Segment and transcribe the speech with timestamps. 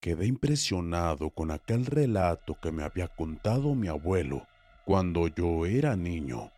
[0.00, 4.46] Quedé impresionado con aquel relato que me había contado mi abuelo
[4.84, 6.52] cuando yo era niño.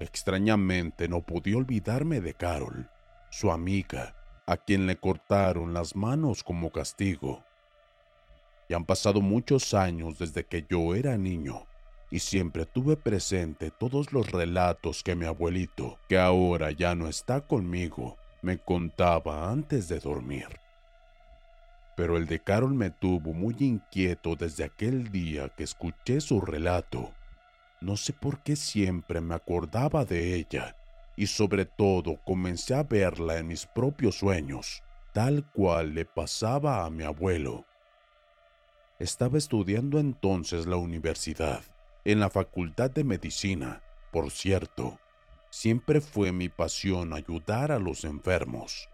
[0.00, 2.88] Extrañamente no podía olvidarme de Carol,
[3.28, 4.16] su amiga,
[4.46, 7.44] a quien le cortaron las manos como castigo.
[8.70, 11.66] Y han pasado muchos años desde que yo era niño
[12.10, 17.42] y siempre tuve presente todos los relatos que mi abuelito, que ahora ya no está
[17.42, 20.65] conmigo, me contaba antes de dormir.
[21.96, 27.10] Pero el de Carol me tuvo muy inquieto desde aquel día que escuché su relato.
[27.80, 30.76] No sé por qué siempre me acordaba de ella
[31.16, 36.90] y sobre todo comencé a verla en mis propios sueños, tal cual le pasaba a
[36.90, 37.64] mi abuelo.
[38.98, 41.62] Estaba estudiando entonces la universidad,
[42.04, 44.98] en la Facultad de Medicina, por cierto.
[45.50, 48.90] Siempre fue mi pasión ayudar a los enfermos.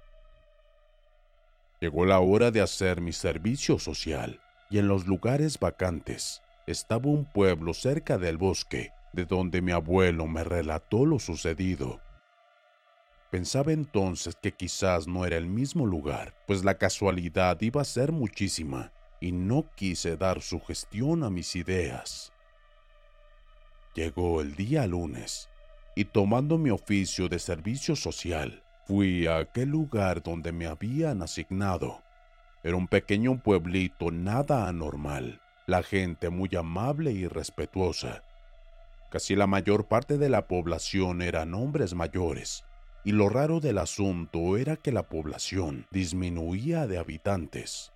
[1.83, 7.25] Llegó la hora de hacer mi servicio social y en los lugares vacantes estaba un
[7.25, 12.01] pueblo cerca del bosque de donde mi abuelo me relató lo sucedido.
[13.33, 18.13] Pensaba entonces que quizás no era el mismo lugar, pues la casualidad iba a ser
[18.13, 22.33] muchísima y no quise dar sugestión a mis ideas.
[23.97, 25.49] Llegó el día lunes
[25.97, 28.63] y tomando mi oficio de servicio social,
[28.93, 32.03] fui a aquel lugar donde me habían asignado.
[32.63, 38.23] Era un pequeño pueblito nada anormal, la gente muy amable y respetuosa.
[39.11, 42.67] Casi la mayor parte de la población eran hombres mayores,
[43.03, 47.95] y lo raro del asunto era que la población disminuía de habitantes.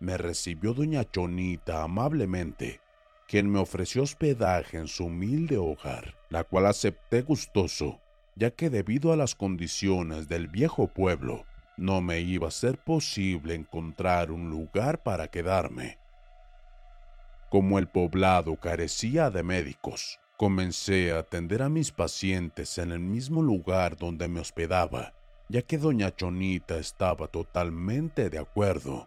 [0.00, 2.80] Me recibió doña Chonita amablemente,
[3.28, 8.00] quien me ofreció hospedaje en su humilde hogar, la cual acepté gustoso,
[8.34, 11.44] ya que debido a las condiciones del viejo pueblo,
[11.76, 15.98] no me iba a ser posible encontrar un lugar para quedarme.
[17.50, 23.42] Como el poblado carecía de médicos, comencé a atender a mis pacientes en el mismo
[23.42, 25.12] lugar donde me hospedaba,
[25.48, 29.06] ya que doña Chonita estaba totalmente de acuerdo.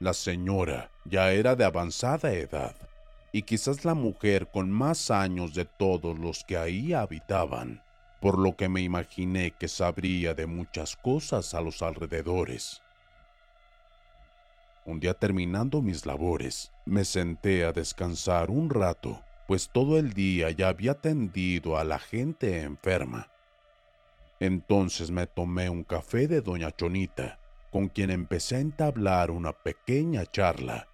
[0.00, 2.74] La señora ya era de avanzada edad
[3.30, 7.83] y quizás la mujer con más años de todos los que ahí habitaban,
[8.24, 12.80] por lo que me imaginé que sabría de muchas cosas a los alrededores.
[14.86, 20.50] Un día terminando mis labores, me senté a descansar un rato, pues todo el día
[20.52, 23.30] ya había atendido a la gente enferma.
[24.40, 27.38] Entonces me tomé un café de doña Chonita,
[27.70, 30.88] con quien empecé a entablar una pequeña charla.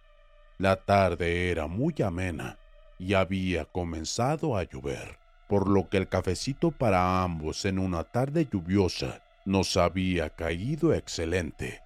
[0.59, 2.59] La tarde era muy amena
[2.99, 5.20] y había comenzado a llover,
[5.51, 11.83] por lo que el cafecito para ambos en una tarde lluviosa nos había caído excelente.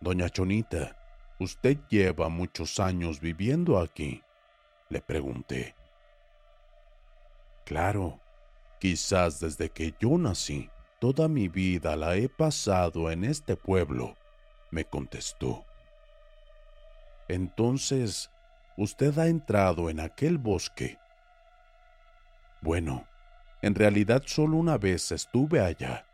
[0.00, 0.96] Doña Chonita,
[1.40, 4.22] usted lleva muchos años viviendo aquí,
[4.90, 5.74] le pregunté.
[7.64, 8.20] Claro,
[8.78, 10.70] quizás desde que yo nací,
[11.00, 14.14] toda mi vida la he pasado en este pueblo,
[14.70, 15.64] me contestó.
[17.26, 18.30] Entonces,
[18.76, 20.99] usted ha entrado en aquel bosque.
[22.60, 23.06] Bueno,
[23.62, 26.04] en realidad solo una vez estuve allá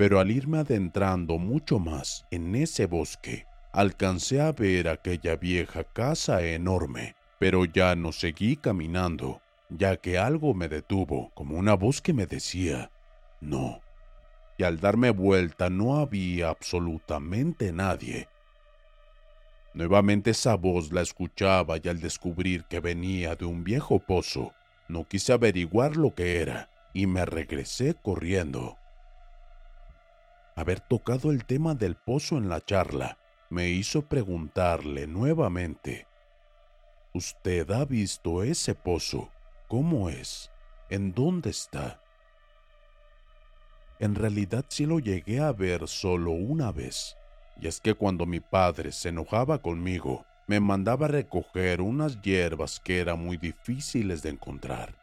[0.00, 6.40] pero al irme adentrando mucho más en ese bosque, alcancé a ver aquella vieja casa
[6.40, 12.14] enorme, pero ya no seguí caminando, ya que algo me detuvo, como una voz que
[12.14, 12.90] me decía,
[13.42, 13.82] no.
[14.56, 18.26] Y al darme vuelta no había absolutamente nadie.
[19.74, 24.54] Nuevamente esa voz la escuchaba y al descubrir que venía de un viejo pozo,
[24.90, 28.76] no quise averiguar lo que era y me regresé corriendo.
[30.56, 36.06] Haber tocado el tema del pozo en la charla me hizo preguntarle nuevamente,
[37.12, 39.32] ¿Usted ha visto ese pozo?
[39.66, 40.48] ¿Cómo es?
[40.90, 42.00] ¿En dónde está?
[43.98, 47.16] En realidad sí lo llegué a ver solo una vez,
[47.60, 52.98] y es que cuando mi padre se enojaba conmigo, me mandaba recoger unas hierbas que
[52.98, 54.96] eran muy difíciles de encontrar.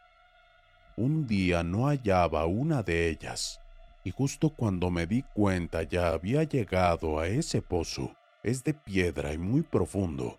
[0.94, 3.58] Un día no hallaba una de ellas,
[4.04, 8.14] y justo cuando me di cuenta ya había llegado a ese pozo.
[8.42, 10.38] Es de piedra y muy profundo,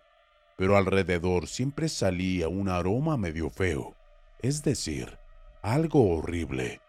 [0.56, 3.96] pero alrededor siempre salía un aroma medio feo,
[4.38, 5.18] es decir,
[5.60, 6.80] algo horrible.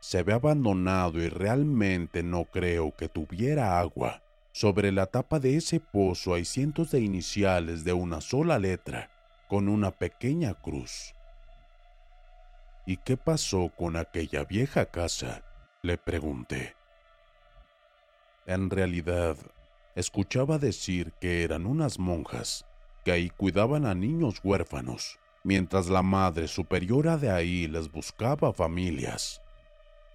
[0.00, 4.23] Se ve abandonado y realmente no creo que tuviera agua.
[4.54, 9.10] Sobre la tapa de ese pozo hay cientos de iniciales de una sola letra,
[9.48, 11.12] con una pequeña cruz.
[12.86, 15.42] ¿Y qué pasó con aquella vieja casa?
[15.82, 16.76] Le pregunté.
[18.46, 19.36] En realidad,
[19.96, 22.64] escuchaba decir que eran unas monjas
[23.04, 29.42] que ahí cuidaban a niños huérfanos, mientras la madre superiora de ahí les buscaba familias.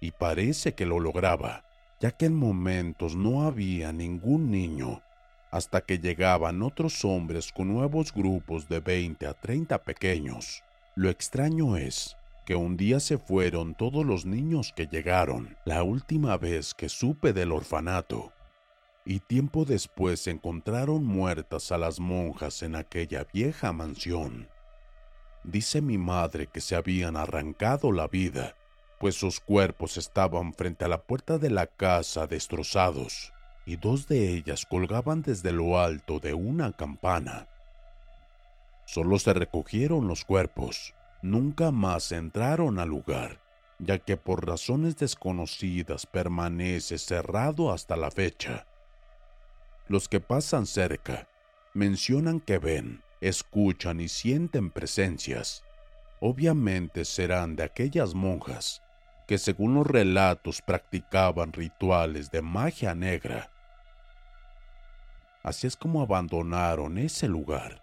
[0.00, 1.69] Y parece que lo lograba,
[2.00, 5.02] ya que en momentos no había ningún niño,
[5.50, 10.62] hasta que llegaban otros hombres con nuevos grupos de 20 a 30 pequeños.
[10.96, 12.16] Lo extraño es
[12.46, 17.32] que un día se fueron todos los niños que llegaron, la última vez que supe
[17.32, 18.32] del orfanato,
[19.04, 24.48] y tiempo después encontraron muertas a las monjas en aquella vieja mansión.
[25.44, 28.56] Dice mi madre que se habían arrancado la vida,
[29.00, 33.32] pues sus cuerpos estaban frente a la puerta de la casa destrozados,
[33.64, 37.48] y dos de ellas colgaban desde lo alto de una campana.
[38.84, 40.92] Solo se recogieron los cuerpos,
[41.22, 43.40] nunca más entraron al lugar,
[43.78, 48.66] ya que por razones desconocidas permanece cerrado hasta la fecha.
[49.88, 51.26] Los que pasan cerca
[51.72, 55.64] mencionan que ven, escuchan y sienten presencias.
[56.20, 58.82] Obviamente serán de aquellas monjas
[59.30, 63.48] que según los relatos practicaban rituales de magia negra.
[65.44, 67.80] Así es como abandonaron ese lugar,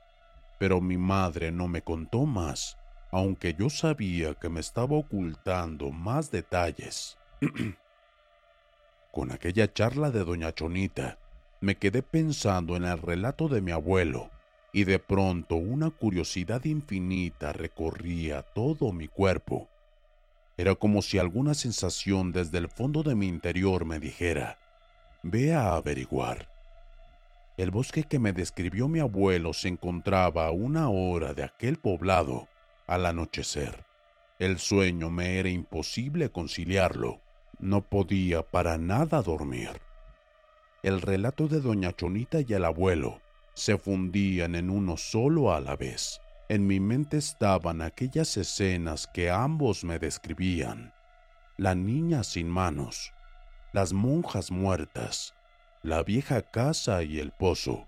[0.59, 2.77] pero mi madre no me contó más
[3.11, 7.17] aunque yo sabía que me estaba ocultando más detalles.
[9.13, 11.17] Con aquella charla de doña Chonita,
[11.61, 14.29] me quedé pensando en el relato de mi abuelo,
[14.73, 19.69] y de pronto una curiosidad infinita recorría todo mi cuerpo.
[20.57, 24.57] Era como si alguna sensación desde el fondo de mi interior me dijera,
[25.21, 26.49] ve a averiguar.
[27.57, 32.47] El bosque que me describió mi abuelo se encontraba a una hora de aquel poblado,
[32.87, 33.85] al anochecer.
[34.39, 37.19] El sueño me era imposible conciliarlo.
[37.59, 39.69] No podía para nada dormir.
[40.83, 43.19] El relato de doña Chonita y el abuelo
[43.55, 46.21] se fundían en uno solo a la vez.
[46.49, 50.93] En mi mente estaban aquellas escenas que ambos me describían.
[51.57, 53.13] La niña sin manos,
[53.73, 55.33] las monjas muertas,
[55.83, 57.87] la vieja casa y el pozo.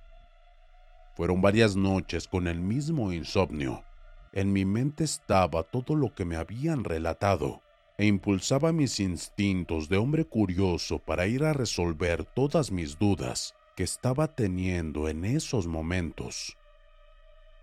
[1.15, 3.83] Fueron varias noches con el mismo insomnio
[4.31, 7.63] en mi mente estaba todo lo que me habían relatado
[7.97, 13.83] e impulsaba mis instintos de hombre curioso para ir a resolver todas mis dudas que
[13.83, 16.57] estaba teniendo en esos momentos.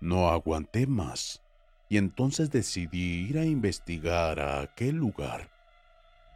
[0.07, 1.43] No aguanté más
[1.89, 5.51] y entonces decidí ir a investigar a aquel lugar.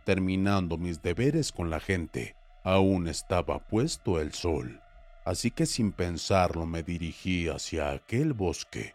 [0.05, 2.35] Terminando mis deberes con la gente,
[2.65, 4.81] aún estaba puesto el sol,
[5.25, 8.93] así que sin pensarlo me dirigí hacia aquel bosque.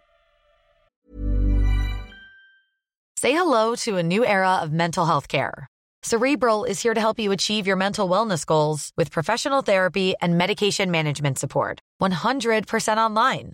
[3.15, 5.67] Say hello to a new era of mental health care.
[6.03, 10.37] Cerebral is here to help you achieve your mental wellness goals with professional therapy and
[10.37, 11.79] medication management support.
[12.01, 13.53] 100% online.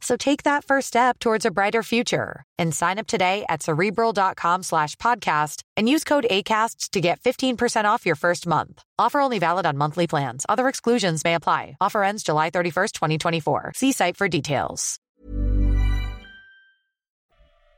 [0.00, 4.62] So take that first step towards a brighter future and sign up today at cerebral.com
[4.62, 8.82] slash podcast and use code ACasts to get 15% off your first month.
[8.98, 10.46] Offer only valid on monthly plans.
[10.48, 11.76] Other exclusions may apply.
[11.80, 13.72] Offer ends July 31st, 2024.
[13.76, 14.98] See site for details.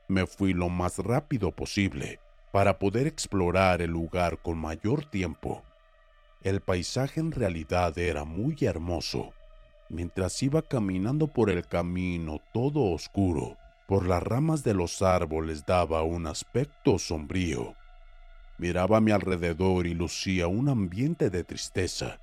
[0.09, 2.19] Me fui lo más rápido posible
[2.51, 5.63] para poder explorar el lugar con mayor tiempo.
[6.43, 9.33] El paisaje en realidad era muy hermoso.
[9.93, 16.01] Mientras iba caminando por el camino todo oscuro, por las ramas de los árboles daba
[16.01, 17.75] un aspecto sombrío.
[18.57, 22.19] Miraba a mi alrededor y lucía un ambiente de tristeza.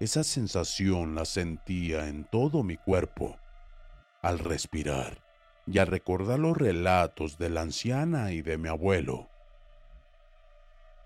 [0.00, 3.38] Esa sensación la sentía en todo mi cuerpo.
[4.20, 5.24] Al respirar
[5.66, 9.30] y al recordar los relatos de la anciana y de mi abuelo,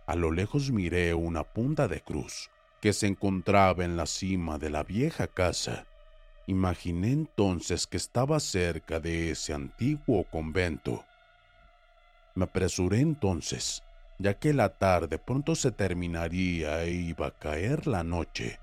[0.08, 4.70] a lo lejos miré una punta de cruz, que se encontraba en la cima de
[4.70, 5.86] la vieja casa.
[6.48, 11.04] Imaginé entonces que estaba cerca de ese antiguo convento.
[12.34, 13.82] Me apresuré entonces,
[14.18, 18.58] ya que la tarde pronto se terminaría e iba a caer la noche.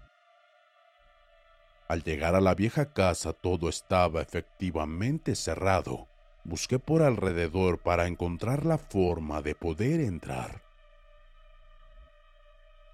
[1.87, 6.07] Al llegar a la vieja casa todo estaba efectivamente cerrado.
[6.43, 10.63] Busqué por alrededor para encontrar la forma de poder entrar.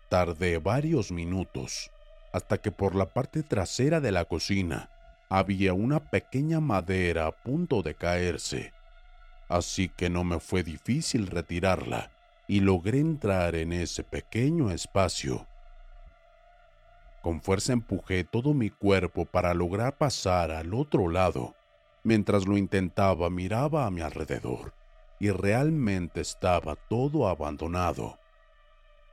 [0.10, 1.90] Tardé varios minutos
[2.32, 4.90] hasta que por la parte trasera de la cocina
[5.30, 8.74] había una pequeña madera a punto de caerse,
[9.48, 12.12] así que no me fue difícil retirarla
[12.48, 15.48] y logré entrar en ese pequeño espacio.
[17.22, 21.56] Con fuerza empujé todo mi cuerpo para lograr pasar al otro lado.
[22.04, 24.74] Mientras lo intentaba miraba a mi alrededor
[25.20, 28.18] y realmente estaba todo abandonado.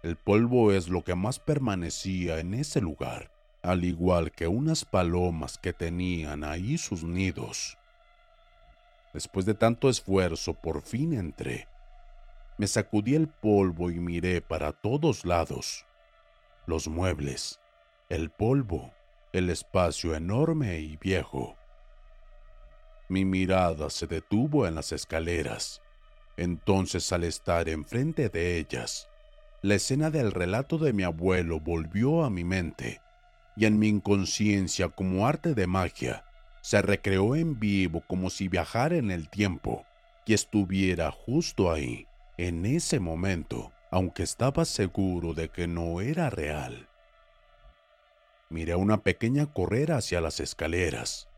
[0.02, 5.58] El polvo es lo que más permanecía en ese lugar, al igual que unas palomas
[5.58, 7.76] que tenían ahí sus nidos.
[9.12, 11.66] Después de tanto esfuerzo, por fin entré.
[12.58, 15.84] Me sacudí el polvo y miré para todos lados.
[16.66, 17.60] Los muebles,
[18.08, 18.92] el polvo,
[19.32, 21.56] el espacio enorme y viejo.
[23.08, 25.82] Mi mirada se detuvo en las escaleras.
[26.36, 29.07] Entonces al estar enfrente de ellas,
[29.60, 33.00] la escena del relato de mi abuelo volvió a mi mente
[33.56, 36.24] y en mi inconsciencia como arte de magia
[36.60, 39.84] se recreó en vivo como si viajara en el tiempo
[40.26, 46.88] y estuviera justo ahí, en ese momento, aunque estaba seguro de que no era real.
[48.50, 51.28] Miré una pequeña correr hacia las escaleras.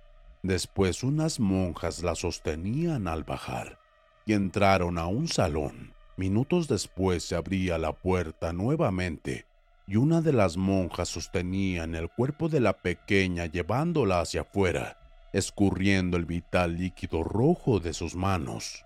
[0.43, 3.79] Después unas monjas la sostenían al bajar
[4.27, 9.47] y entraron a un salón Minutos después se abría la puerta nuevamente
[9.87, 14.99] y una de las monjas sostenía en el cuerpo de la pequeña llevándola hacia afuera,
[15.33, 18.85] escurriendo el vital líquido rojo de sus manos.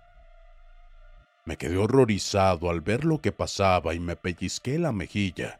[1.43, 5.59] Me quedé horrorizado al ver lo que pasaba y me pellizqué la mejilla,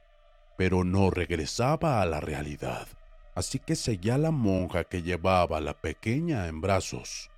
[0.58, 2.88] pero no regresaba a la realidad,
[3.36, 7.30] así que seguí a la monja que llevaba a la pequeña en brazos.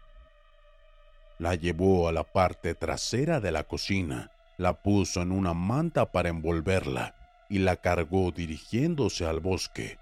[1.39, 6.29] La llevó a la parte trasera de la cocina, la puso en una manta para
[6.29, 7.15] envolverla
[7.47, 9.99] y la cargó dirigiéndose al bosque.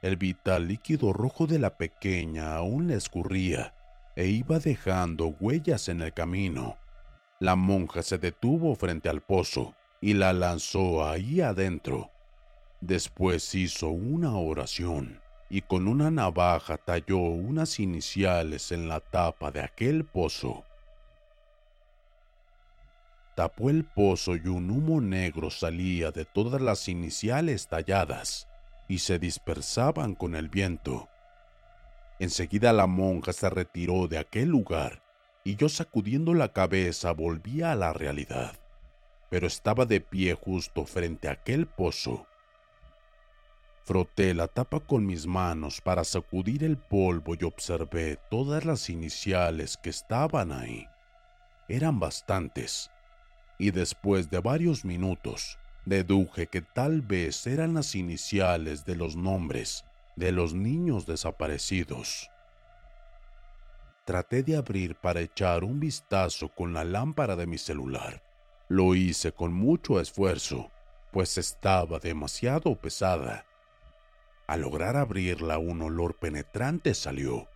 [0.00, 3.74] El vital líquido rojo de la pequeña aún le escurría
[4.16, 6.78] e iba dejando huellas en el camino.
[7.38, 12.10] La monja se detuvo frente al pozo y la lanzó ahí adentro.
[12.80, 15.20] Después hizo una oración
[15.50, 20.64] y con una navaja talló unas iniciales en la tapa de aquel pozo.
[23.34, 28.48] Tapó el pozo y un humo negro salía de todas las iniciales talladas
[28.88, 31.08] y se dispersaban con el viento.
[32.18, 35.02] Enseguida la monja se retiró de aquel lugar
[35.44, 38.58] y yo sacudiendo la cabeza volvía a la realidad,
[39.30, 42.26] pero estaba de pie justo frente a aquel pozo
[43.88, 49.78] Froté la tapa con mis manos para sacudir el polvo y observé todas las iniciales
[49.78, 50.86] que estaban ahí.
[51.70, 52.90] Eran bastantes,
[53.58, 59.86] y después de varios minutos deduje que tal vez eran las iniciales de los nombres
[60.16, 62.28] de los niños desaparecidos.
[64.04, 68.22] Traté de abrir para echar un vistazo con la lámpara de mi celular.
[68.68, 70.70] Lo hice con mucho esfuerzo,
[71.10, 73.46] pues estaba demasiado pesada
[74.48, 77.48] al lograr abrirla un olor penetrante salió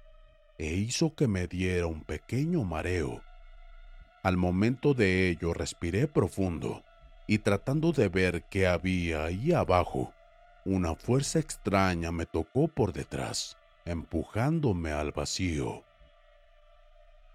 [0.58, 3.22] e hizo que me diera un pequeño mareo.
[4.22, 6.84] Al momento de ello respiré profundo
[7.26, 10.12] y tratando de ver qué había ahí abajo,
[10.66, 13.56] una fuerza extraña me tocó por detrás,
[13.86, 15.84] empujándome al vacío.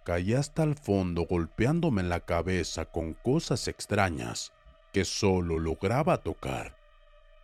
[0.05, 4.53] Caí hasta el fondo golpeándome en la cabeza con cosas extrañas
[4.93, 6.77] que solo lograba tocar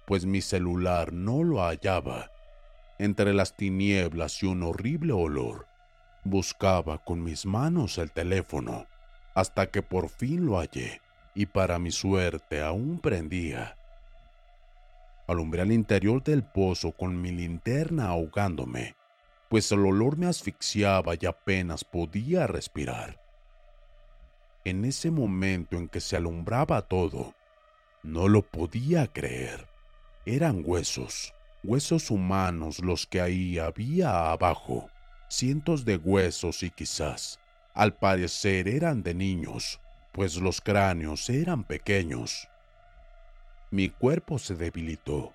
[0.05, 2.31] pues mi celular no lo hallaba.
[2.99, 5.67] Entre las tinieblas y un horrible olor,
[6.23, 8.87] buscaba con mis manos el teléfono,
[9.33, 11.01] hasta que por fin lo hallé,
[11.35, 13.77] y para mi suerte aún prendía.
[15.27, 18.95] Alumbré al interior del pozo con mi linterna ahogándome,
[19.49, 23.21] pues el olor me asfixiaba y apenas podía respirar.
[24.65, 27.33] En ese momento en que se alumbraba todo,
[28.01, 29.72] no lo podía creer.
[30.25, 31.33] Eran huesos,
[31.65, 34.89] huesos humanos los que ahí había abajo,
[35.27, 37.41] cientos de huesos y quizás,
[37.73, 39.81] al parecer eran de niños,
[40.13, 42.47] pues los cráneos eran pequeños.
[43.69, 45.33] Mi cuerpo se debilitó.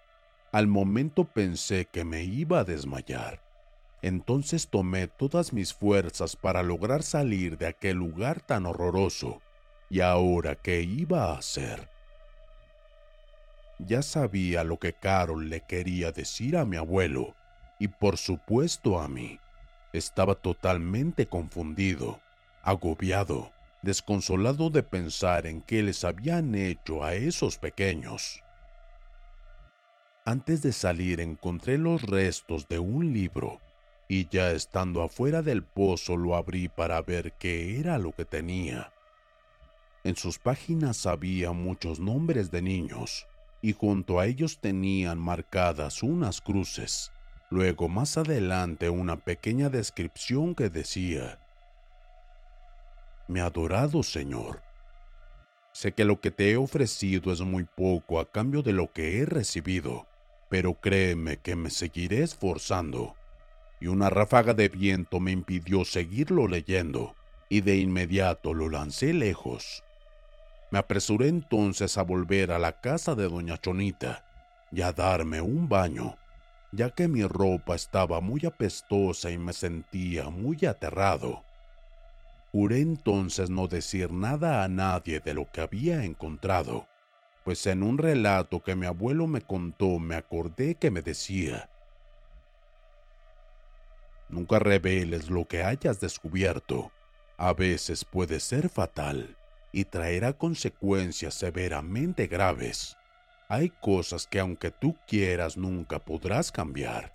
[0.52, 3.42] Al momento pensé que me iba a desmayar.
[4.00, 9.42] Entonces tomé todas mis fuerzas para lograr salir de aquel lugar tan horroroso.
[9.90, 11.90] ¿Y ahora qué iba a hacer?
[13.78, 17.36] Ya sabía lo que Carol le quería decir a mi abuelo
[17.78, 19.38] y por supuesto a mí.
[19.92, 22.20] Estaba totalmente confundido,
[22.62, 28.42] agobiado, desconsolado de pensar en qué les habían hecho a esos pequeños.
[30.24, 33.60] Antes de salir encontré los restos de un libro
[34.08, 38.92] y ya estando afuera del pozo lo abrí para ver qué era lo que tenía.
[40.02, 43.26] En sus páginas había muchos nombres de niños
[43.60, 47.12] y junto a ellos tenían marcadas unas cruces.
[47.50, 51.38] Luego más adelante una pequeña descripción que decía,
[53.26, 54.62] Mi adorado Señor,
[55.72, 59.18] sé que lo que te he ofrecido es muy poco a cambio de lo que
[59.18, 60.06] he recibido,
[60.50, 63.14] pero créeme que me seguiré esforzando.
[63.80, 67.14] Y una ráfaga de viento me impidió seguirlo leyendo,
[67.48, 69.84] y de inmediato lo lancé lejos.
[70.70, 74.24] Me apresuré entonces a volver a la casa de doña Chonita
[74.70, 76.18] y a darme un baño,
[76.72, 81.42] ya que mi ropa estaba muy apestosa y me sentía muy aterrado.
[82.52, 86.86] Juré entonces no decir nada a nadie de lo que había encontrado,
[87.44, 91.70] pues en un relato que mi abuelo me contó me acordé que me decía,
[94.28, 96.92] Nunca reveles lo que hayas descubierto,
[97.38, 99.37] a veces puede ser fatal
[99.72, 102.96] y traerá consecuencias severamente graves.
[103.48, 107.14] Hay cosas que aunque tú quieras nunca podrás cambiar,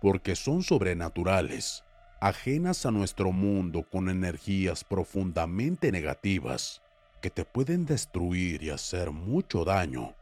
[0.00, 1.84] porque son sobrenaturales,
[2.20, 6.82] ajenas a nuestro mundo con energías profundamente negativas
[7.20, 10.14] que te pueden destruir y hacer mucho daño.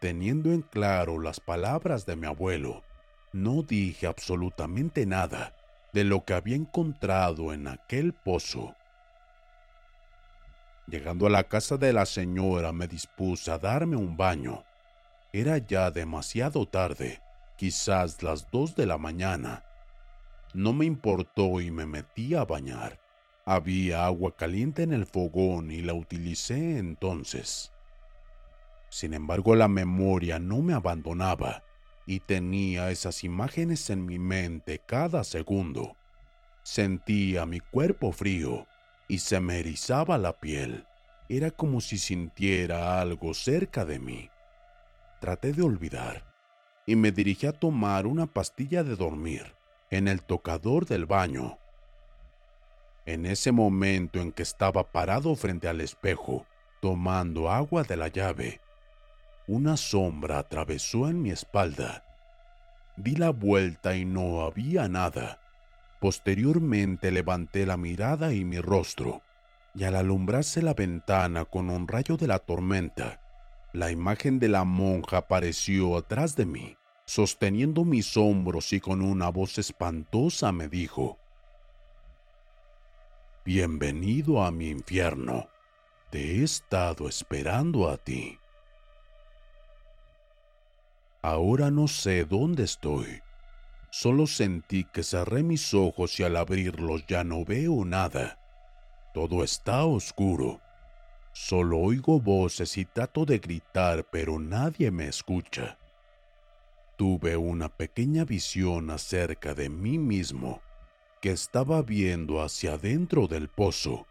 [0.00, 2.84] Teniendo en claro las palabras de mi abuelo,
[3.32, 5.54] no dije absolutamente nada
[5.92, 8.76] de lo que había encontrado en aquel pozo
[10.90, 14.64] Llegando a la casa de la señora me dispuse a darme un baño.
[15.34, 17.20] Era ya demasiado tarde,
[17.58, 19.64] quizás las dos de la mañana.
[20.54, 22.98] No me importó y me metí a bañar.
[23.44, 27.70] Había agua caliente en el fogón y la utilicé entonces.
[28.88, 31.64] Sin embargo, la memoria no me abandonaba
[32.06, 35.96] y tenía esas imágenes en mi mente cada segundo.
[36.62, 38.66] Sentía mi cuerpo frío
[39.08, 40.86] y se me erizaba la piel.
[41.28, 44.30] Era como si sintiera algo cerca de mí.
[45.20, 46.24] Traté de olvidar
[46.86, 49.54] y me dirigí a tomar una pastilla de dormir
[49.90, 51.58] en el tocador del baño.
[53.04, 56.46] En ese momento en que estaba parado frente al espejo,
[56.80, 58.60] tomando agua de la llave,
[59.46, 62.04] una sombra atravesó en mi espalda.
[62.96, 65.40] Di la vuelta y no había nada.
[66.00, 69.22] Posteriormente levanté la mirada y mi rostro,
[69.74, 73.20] y al alumbrarse la ventana con un rayo de la tormenta,
[73.72, 79.28] la imagen de la monja apareció atrás de mí, sosteniendo mis hombros y con una
[79.28, 81.18] voz espantosa me dijo,
[83.44, 85.48] Bienvenido a mi infierno,
[86.10, 88.38] te he estado esperando a ti.
[91.22, 93.20] Ahora no sé dónde estoy
[93.90, 98.38] Solo sentí que cerré mis ojos y al abrirlos ya no veo nada.
[99.14, 100.60] Todo está oscuro.
[101.32, 105.78] Solo oigo voces y trato de gritar, pero nadie me escucha.
[106.96, 110.60] Tuve una pequeña visión acerca de mí mismo,
[111.20, 114.06] que estaba viendo hacia adentro del pozo,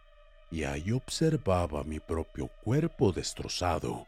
[0.49, 4.07] y ahí observaba mi propio cuerpo destrozado.